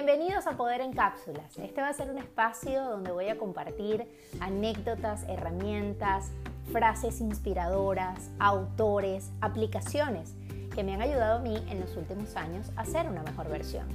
[0.00, 1.58] Bienvenidos a Poder en Cápsulas.
[1.58, 4.06] Este va a ser un espacio donde voy a compartir
[4.38, 6.30] anécdotas, herramientas,
[6.70, 10.36] frases inspiradoras, autores, aplicaciones
[10.72, 13.88] que me han ayudado a mí en los últimos años a ser una mejor versión.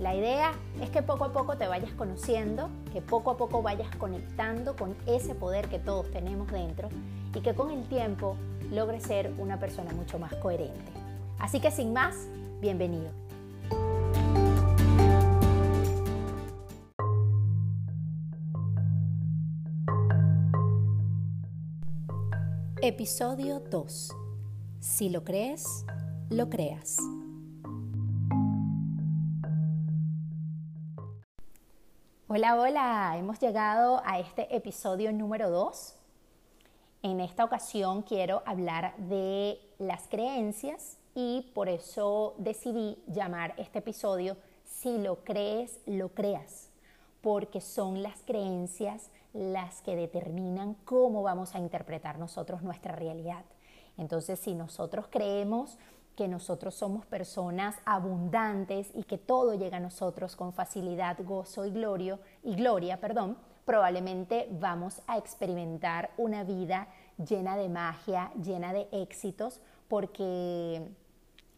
[0.00, 0.50] La idea
[0.82, 4.96] es que poco a poco te vayas conociendo, que poco a poco vayas conectando con
[5.06, 6.88] ese poder que todos tenemos dentro
[7.32, 8.36] y que con el tiempo
[8.72, 10.90] logres ser una persona mucho más coherente.
[11.38, 12.26] Así que sin más,
[12.60, 13.23] bienvenido.
[22.86, 24.10] Episodio 2.
[24.78, 25.86] Si lo crees,
[26.28, 26.98] lo creas.
[32.28, 35.96] Hola, hola, hemos llegado a este episodio número 2.
[37.04, 44.36] En esta ocasión quiero hablar de las creencias y por eso decidí llamar este episodio
[44.66, 46.68] Si lo crees, lo creas,
[47.24, 53.46] porque son las creencias las que determinan cómo vamos a interpretar nosotros nuestra realidad.
[53.96, 55.78] Entonces, si nosotros creemos
[56.16, 61.70] que nosotros somos personas abundantes y que todo llega a nosotros con facilidad, gozo y
[61.70, 68.86] gloria, y gloria, perdón, probablemente vamos a experimentar una vida llena de magia, llena de
[68.92, 70.86] éxitos, porque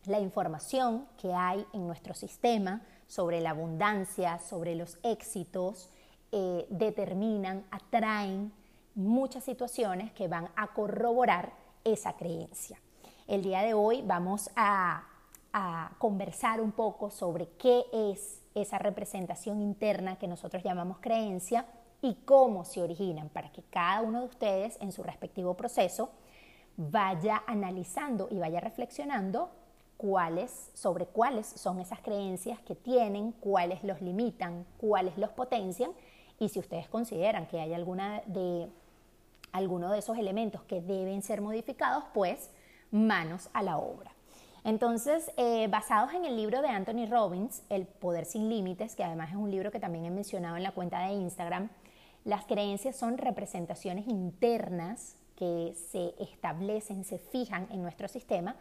[0.05, 5.91] la información que hay en nuestro sistema sobre la abundancia, sobre los éxitos,
[6.33, 8.53] eh, determinan, atraen
[8.95, 11.53] muchas situaciones que van a corroborar
[11.85, 12.79] esa creencia.
[13.27, 15.05] El día de hoy vamos a,
[15.53, 21.67] a conversar un poco sobre qué es esa representación interna que nosotros llamamos creencia
[22.03, 26.11] y cómo se originan para que cada uno de ustedes en su respectivo proceso
[26.77, 29.51] vaya analizando y vaya reflexionando
[29.97, 35.91] cuáles, sobre cuáles son esas creencias que tienen, cuáles los limitan, cuáles los potencian
[36.39, 38.69] y si ustedes consideran que hay alguna de,
[39.53, 42.51] alguno de esos elementos que deben ser modificados, pues
[42.91, 44.13] manos a la obra.
[44.65, 49.31] Entonces, eh, basados en el libro de Anthony Robbins, El Poder sin Límites, que además
[49.31, 51.71] es un libro que también he mencionado en la cuenta de Instagram,
[52.25, 58.57] las creencias son representaciones internas que se establecen, se fijan en nuestro sistema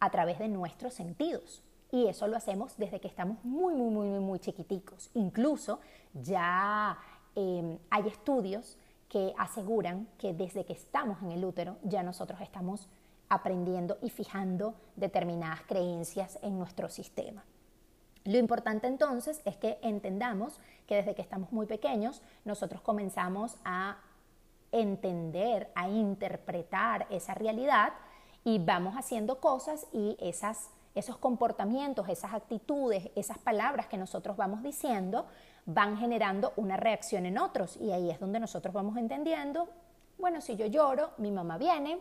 [0.00, 1.62] a través de nuestros sentidos.
[1.92, 5.10] Y eso lo hacemos desde que estamos muy, muy, muy, muy chiquiticos.
[5.14, 5.80] Incluso
[6.14, 6.98] ya
[7.34, 8.76] Em, hay estudios
[9.08, 12.88] que aseguran que desde que estamos en el útero ya nosotros estamos
[13.28, 17.44] aprendiendo y fijando determinadas creencias en nuestro sistema.
[18.24, 23.98] Lo importante entonces es que entendamos que desde que estamos muy pequeños nosotros comenzamos a
[24.72, 27.92] entender, a interpretar esa realidad
[28.44, 34.62] y vamos haciendo cosas y esas, esos comportamientos, esas actitudes, esas palabras que nosotros vamos
[34.62, 35.26] diciendo
[35.66, 37.76] van generando una reacción en otros.
[37.76, 39.68] Y ahí es donde nosotros vamos entendiendo,
[40.18, 42.00] bueno, si yo lloro, mi mamá viene,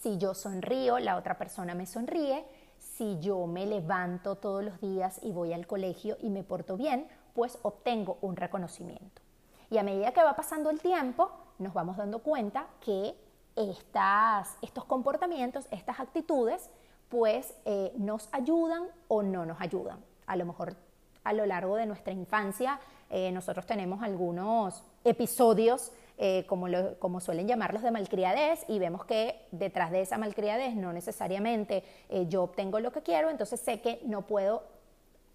[0.00, 2.44] si yo sonrío, la otra persona me sonríe,
[2.78, 7.06] si yo me levanto todos los días y voy al colegio y me porto bien,
[7.34, 9.22] pues obtengo un reconocimiento.
[9.70, 13.14] Y a medida que va pasando el tiempo, nos vamos dando cuenta que
[13.56, 16.70] estas, estos comportamientos, estas actitudes,
[17.08, 19.98] pues eh, nos ayudan o no nos ayudan.
[20.26, 20.76] A lo mejor
[21.24, 22.80] a lo largo de nuestra infancia
[23.14, 26.66] eh, nosotros tenemos algunos episodios, eh, como,
[26.98, 32.26] como, suelen llamarlos, de malcriadez y vemos que detrás de esa malcriadez no necesariamente eh,
[32.28, 34.62] yo obtengo lo que quiero, entonces sé que no puedo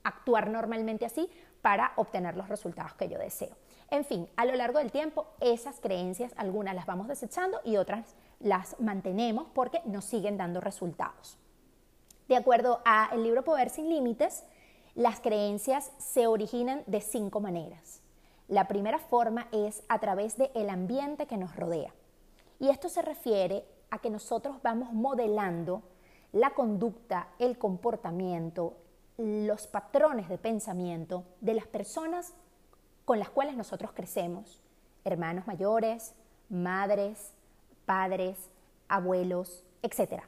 [0.04, 1.30] actuar normalmente así
[1.68, 3.54] para obtener los resultados que yo deseo.
[3.90, 8.16] En fin, a lo largo del tiempo esas creencias, algunas las vamos desechando y otras
[8.40, 11.38] las mantenemos porque nos siguen dando resultados.
[12.30, 14.46] De acuerdo al libro Poder sin Límites,
[14.96, 18.02] las creencias se originan de cinco maneras.
[18.48, 21.94] La primera forma es a través del ambiente que nos rodea.
[22.62, 25.82] Y esto se refiere a que nosotros vamos modelando
[26.32, 28.78] la conducta, el comportamiento,
[29.18, 32.34] los patrones de pensamiento de las personas
[33.06, 34.62] con las cuales nosotros crecemos,
[35.04, 36.14] hermanos mayores,
[36.50, 37.34] madres,
[37.86, 38.38] padres,
[38.88, 40.24] abuelos, etc.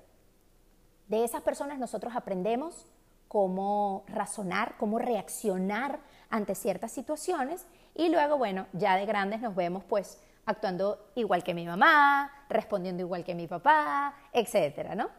[1.08, 2.88] De esas personas nosotros aprendemos
[3.28, 6.00] cómo razonar, cómo reaccionar
[6.30, 7.66] ante ciertas situaciones
[7.96, 13.04] y luego, bueno, ya de grandes nos vemos pues actuando igual que mi mamá, respondiendo
[13.04, 15.10] igual que mi papá, etcétera, ¿no?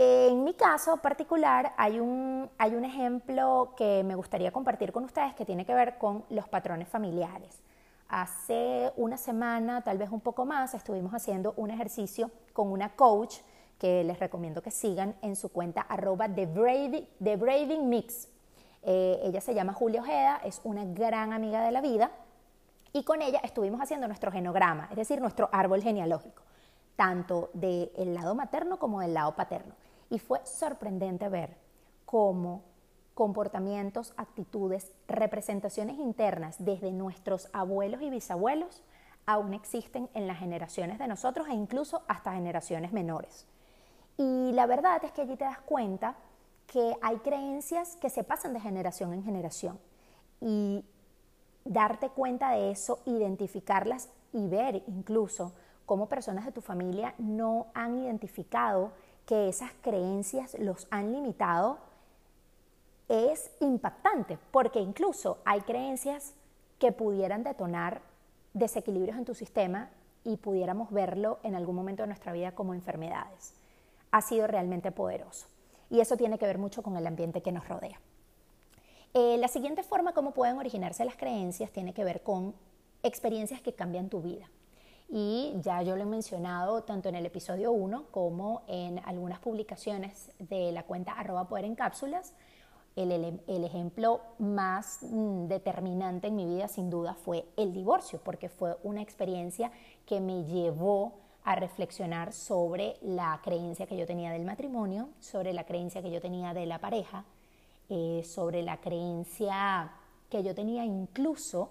[0.00, 5.34] En mi caso particular hay un, hay un ejemplo que me gustaría compartir con ustedes
[5.34, 7.60] que tiene que ver con los patrones familiares.
[8.08, 13.38] Hace una semana, tal vez un poco más, estuvimos haciendo un ejercicio con una coach
[13.76, 18.28] que les recomiendo que sigan en su cuenta arroba The Braving, Mix.
[18.84, 22.12] Eh, ella se llama Julia Ojeda, es una gran amiga de la vida
[22.92, 26.44] y con ella estuvimos haciendo nuestro genograma, es decir, nuestro árbol genealógico,
[26.94, 29.74] tanto del lado materno como del lado paterno.
[30.10, 31.56] Y fue sorprendente ver
[32.04, 32.62] cómo
[33.14, 38.82] comportamientos, actitudes, representaciones internas desde nuestros abuelos y bisabuelos
[39.26, 43.46] aún existen en las generaciones de nosotros e incluso hasta generaciones menores.
[44.16, 46.16] Y la verdad es que allí te das cuenta
[46.66, 49.78] que hay creencias que se pasan de generación en generación.
[50.40, 50.84] Y
[51.64, 55.52] darte cuenta de eso, identificarlas y ver incluso
[55.86, 58.92] cómo personas de tu familia no han identificado
[59.28, 61.76] que esas creencias los han limitado
[63.10, 66.32] es impactante, porque incluso hay creencias
[66.78, 68.00] que pudieran detonar
[68.54, 69.90] desequilibrios en tu sistema
[70.24, 73.52] y pudiéramos verlo en algún momento de nuestra vida como enfermedades.
[74.12, 75.46] Ha sido realmente poderoso.
[75.90, 78.00] Y eso tiene que ver mucho con el ambiente que nos rodea.
[79.12, 82.54] Eh, la siguiente forma como pueden originarse las creencias tiene que ver con
[83.02, 84.48] experiencias que cambian tu vida.
[85.08, 90.30] Y ya yo lo he mencionado tanto en el episodio 1 como en algunas publicaciones
[90.38, 92.34] de la cuenta arroba poder en cápsulas,
[92.96, 98.76] el, ejemplo más mm, determinante en mi vida sin duda fue el divorcio, porque fue
[98.82, 99.70] una experiencia
[100.04, 101.12] que me llevó
[101.44, 106.20] a reflexionar sobre la creencia que yo tenía del matrimonio, sobre la creencia que yo
[106.20, 107.24] tenía de la pareja,
[107.88, 109.92] eh, sobre la creencia
[110.28, 111.70] que yo tenía incluso,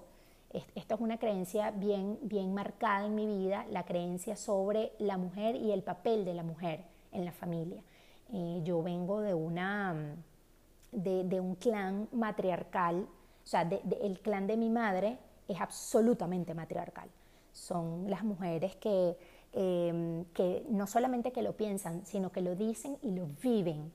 [0.76, 5.56] esto es una creencia bien, bien marcada en mi vida, la creencia sobre la mujer
[5.56, 7.82] y el papel de la mujer en la familia.
[8.34, 10.16] Eh, yo vengo de una
[10.92, 13.08] de, un clan matriarcal,
[13.44, 13.62] o sea,
[14.02, 15.18] el clan de mi madre
[15.48, 17.10] es absolutamente matriarcal.
[17.54, 19.18] Son las mujeres que,
[19.54, 23.92] em, que no solamente que lo piensan, sino que lo dicen y lo viven.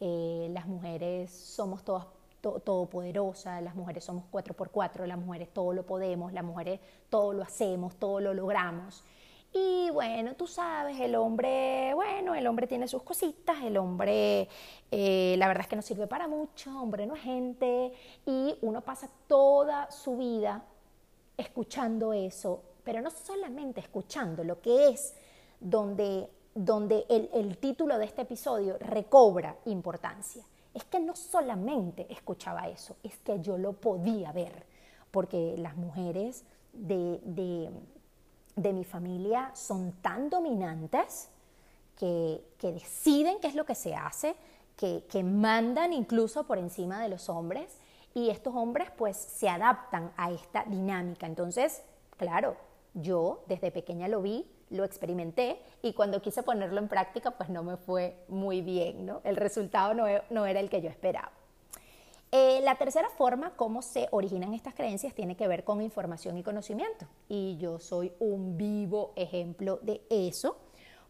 [0.00, 2.06] Eh, las mujeres somos todas
[2.40, 7.32] todopoderosas, las mujeres somos cuatro por cuatro, las mujeres todo lo podemos, las mujeres todo
[7.32, 9.04] lo hacemos, todo lo logramos.
[9.52, 14.48] Y bueno, tú sabes, el hombre, bueno, el hombre tiene sus cositas, el hombre,
[14.92, 17.92] eh, la verdad es que no sirve para mucho, hombre no es gente,
[18.24, 20.64] y uno pasa toda su vida
[21.36, 25.16] escuchando eso, pero no solamente escuchando, lo que es
[25.58, 30.44] donde, donde el título de este episodio recobra importancia.
[30.74, 34.66] Es que no solamente escuchaba eso, es que yo lo podía ver,
[35.10, 37.20] porque las mujeres de,
[38.56, 41.28] de mi familia son tan dominantes
[41.96, 44.34] que, deciden qué es lo que se hace,
[44.76, 47.76] que, que mandan incluso por encima de los hombres
[48.14, 51.26] y estos hombres pues se adaptan a esta dinámica.
[51.26, 51.82] Entonces,
[52.16, 52.56] claro,
[52.94, 57.62] yo desde pequeña lo vi, lo experimenté y cuando quise ponerlo en práctica pues no
[57.62, 59.20] me fue muy bien, ¿no?
[59.24, 61.32] El resultado no, no era el que yo esperaba.
[62.32, 66.44] Eh, la tercera forma, cómo se originan estas creencias, tiene que ver con información y
[66.44, 67.06] conocimiento.
[67.28, 70.56] Y yo soy un vivo ejemplo de eso,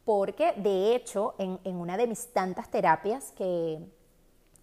[0.06, 3.80] porque de hecho, en, una de mis tantas terapias que,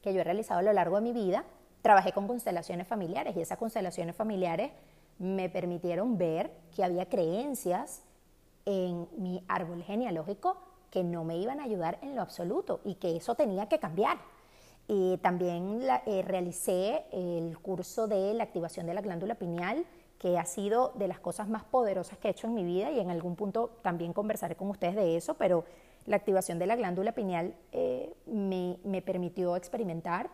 [0.02, 1.46] que yo he realizado a lo largo de mi vida,
[1.84, 4.72] trabajé con constelaciones familiares y esas constelaciones familiares
[5.20, 8.02] me permitieron ver que había creencias
[8.68, 10.58] en mi árbol genealógico
[10.92, 14.18] que no me iban a ayudar en lo absoluto y que eso tenía que cambiar.
[14.90, 19.86] Y también eh, realicé el curso de la activación de la glándula pineal,
[20.20, 23.00] que ha sido de las cosas más poderosas que he hecho en mi vida y
[23.00, 25.64] en algún punto también conversaré con ustedes de eso, pero
[26.06, 30.30] la activación de la glándula pineal eh, me, me, permitió experimentar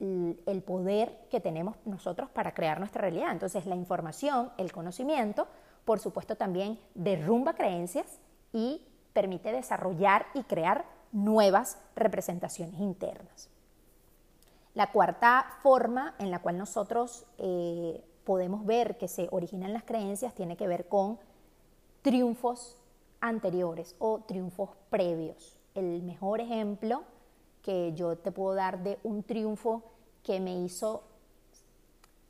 [0.00, 3.32] el, el poder que tenemos nosotros para crear nuestra realidad.
[3.32, 5.46] Entonces la información, el conocimiento,
[5.88, 8.20] por supuesto también derrumba creencias
[8.52, 8.82] y
[9.14, 13.48] permite desarrollar y crear nuevas representaciones internas.
[14.74, 20.34] La cuarta forma en la cual nosotros eh, podemos ver que se originan las creencias
[20.34, 21.18] tiene que ver con
[22.02, 22.76] triunfos
[23.22, 25.58] anteriores o triunfos previos.
[25.74, 27.04] El mejor ejemplo
[27.62, 29.84] que yo te puedo dar de un triunfo
[30.22, 31.04] que me hizo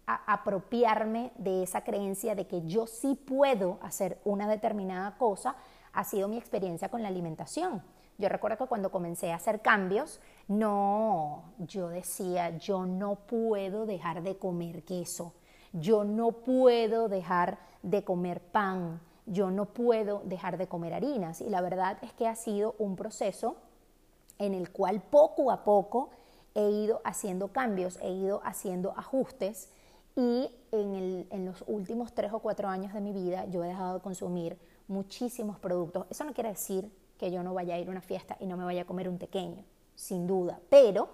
[0.09, 5.57] apropiarme de esa creencia de que yo sí puedo hacer una determinada cosa
[5.93, 7.83] ha sido mi experiencia con la alimentación.
[8.17, 14.23] Yo recuerdo que cuando comencé a hacer cambios, no, yo decía, yo no puedo dejar
[14.23, 15.35] de comer queso,
[15.73, 21.41] yo no puedo dejar de comer pan, yo no puedo dejar de comer harinas.
[21.41, 23.57] Y la verdad es que ha sido un proceso
[24.39, 26.11] en el cual poco a poco
[26.55, 29.69] he ido haciendo cambios, he ido haciendo ajustes
[30.19, 33.95] y en, en, los últimos tres o cuatro años de mi vida yo he dejado
[33.95, 34.59] de consumir
[34.89, 36.07] muchísimos productos.
[36.11, 38.57] Eso no quiere decir que yo no vaya a ir a una fiesta y no
[38.57, 39.63] me vaya a comer un pequeño,
[39.95, 41.09] sin duda, pero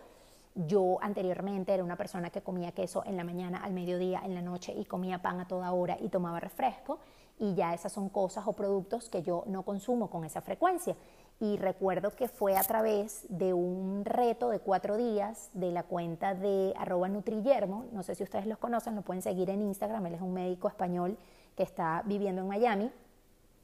[0.55, 4.41] yo anteriormente era una persona que comía queso en la mañana, al mediodía, en la
[4.41, 6.99] noche y comía pan a toda hora y tomaba refresco
[7.39, 10.97] y ya esas son cosas o productos que yo no consumo con esa frecuencia.
[11.41, 16.35] Y recuerdo que fue a través de un reto de cuatro días de la cuenta
[16.35, 20.15] de arroba Nutrillermo, no sé si ustedes los conocen, lo pueden seguir en Instagram, él
[20.15, 21.19] es un médico español
[21.57, 22.91] que está viviendo en Miami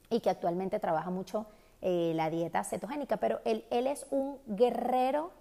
[0.09, 1.45] y que actualmente trabaja mucho
[1.81, 5.31] eh, la dieta cetogénica, pero él, él es un guerrero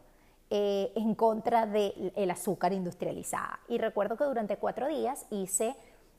[0.52, 3.60] eh, en contra del azúcar industrializada.
[3.68, 5.76] Y recuerdo que durante cuatro días hice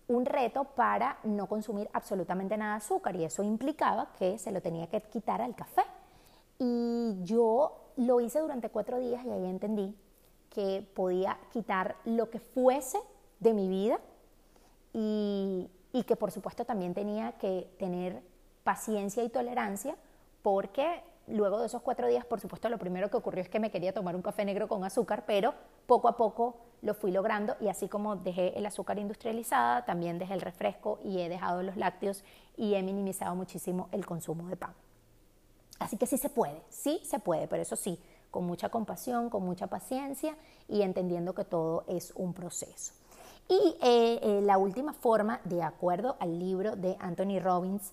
[0.07, 4.61] un reto para no consumir absolutamente nada de azúcar y eso implicaba que se lo
[4.61, 5.83] tenía que quitar al café.
[6.63, 9.95] Y yo lo hice durante cuatro días y ahí entendí
[10.51, 12.99] que podía quitar lo que fuese
[13.39, 13.99] de mi vida
[14.93, 18.21] y, y que por supuesto también tenía que tener
[18.63, 19.95] paciencia y tolerancia
[20.43, 23.71] porque luego de esos cuatro días, por supuesto, lo primero que ocurrió es que me
[23.71, 25.55] quería tomar un café negro con azúcar, pero
[25.87, 30.35] poco a poco lo fui logrando y así como dejé el azúcar industrializada, también dejé
[30.35, 32.23] el refresco y he dejado los lácteos
[32.55, 34.75] y he minimizado muchísimo el consumo de pan.
[35.81, 39.43] Así que sí se puede, sí se puede, pero eso sí, con mucha compasión, con
[39.43, 42.93] mucha paciencia y entendiendo que todo es un proceso.
[43.49, 47.91] Y eh, eh, la última forma, de acuerdo al libro de Anthony Robbins,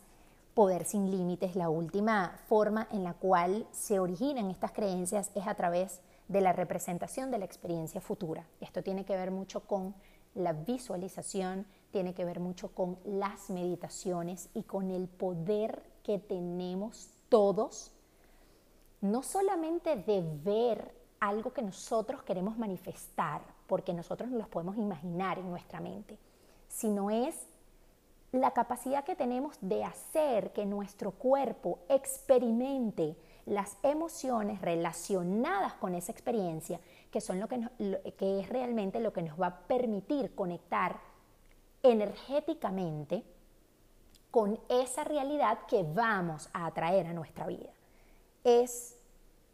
[0.52, 1.56] poder sin límites.
[1.56, 6.52] La última forma en la cual se originan estas creencias es a través de la
[6.52, 8.46] representación de la experiencia futura.
[8.60, 9.94] Esto tiene que ver mucho con
[10.34, 17.08] la visualización, tiene que ver mucho con las meditaciones y con el poder que tenemos
[17.28, 17.92] todos,
[19.00, 25.38] no solamente de ver algo que nosotros queremos manifestar, porque nosotros nos lo podemos imaginar
[25.38, 26.18] en nuestra mente,
[26.68, 27.34] sino es
[28.32, 33.16] la capacidad que tenemos de hacer que nuestro cuerpo experimente
[33.46, 36.80] las emociones relacionadas con esa experiencia,
[37.10, 41.00] que, son lo que es realmente lo que nos va a permitir conectar
[41.82, 43.24] energéticamente
[44.30, 47.70] con esa realidad que vamos a atraer a nuestra vida.
[48.44, 48.96] Es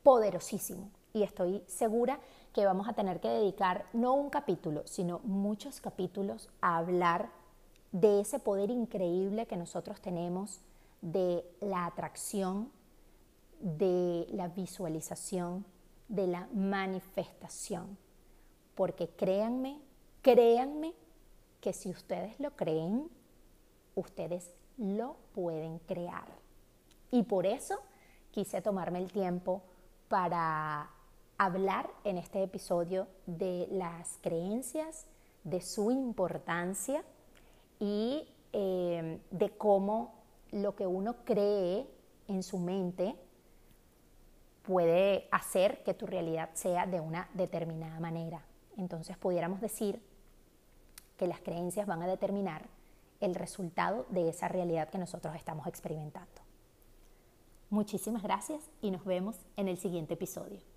[0.03, 2.19] poderosísimo y estoy segura
[2.53, 7.31] que vamos a tener que dedicar no un capítulo, sino muchos capítulos a hablar
[7.93, 10.61] de ese poder increíble que nosotros tenemos
[11.01, 12.71] de la atracción,
[13.61, 15.65] de la visualización,
[16.09, 17.97] de la manifestación.
[18.75, 19.79] Porque créanme,
[20.23, 20.95] créanme
[21.61, 23.09] que si ustedes lo creen,
[23.95, 26.27] ustedes lo pueden crear.
[27.11, 27.79] Y por eso
[28.31, 29.63] quise tomarme el tiempo
[30.09, 30.91] para
[31.39, 35.07] hablar en este episodio de las creencias,
[35.45, 37.05] de su importancia
[37.79, 40.15] y em, de cómo
[40.53, 41.87] lo que uno cree
[42.29, 43.15] en su mente
[44.63, 48.43] puede hacer que tu realidad sea de una determinada manera.
[48.77, 50.01] Entonces pudiéramos decir
[51.17, 52.67] que las creencias van a determinar
[53.25, 56.43] el resultado de esa realidad que nosotros estamos experimentando.
[57.71, 60.74] Muchísimas gracias y nos vemos en el siguiente episodio.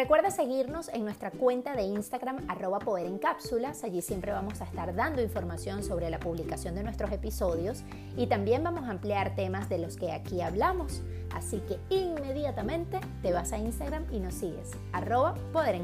[0.00, 3.84] Recuerda seguirnos en nuestra cuenta de Instagram arroba poder en cápsulas.
[3.84, 7.82] Allí siempre vamos a estar dando información sobre la publicación de nuestros episodios
[8.16, 11.02] y también vamos a ampliar temas de los que aquí hablamos.
[11.34, 15.76] Así que inmediatamente te vas a Instagram y nos sigues arroba poder.